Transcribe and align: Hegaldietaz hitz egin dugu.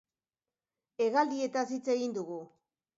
Hegaldietaz 1.05 1.67
hitz 1.79 1.83
egin 1.99 2.21
dugu. 2.21 2.45